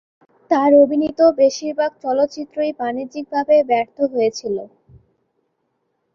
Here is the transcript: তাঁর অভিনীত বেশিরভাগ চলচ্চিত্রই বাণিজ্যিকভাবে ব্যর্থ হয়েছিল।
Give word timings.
তাঁর 0.51 0.71
অভিনীত 0.83 1.19
বেশিরভাগ 1.39 1.91
চলচ্চিত্রই 2.03 2.71
বাণিজ্যিকভাবে 2.79 3.55
ব্যর্থ 3.69 3.97
হয়েছিল। 4.13 4.57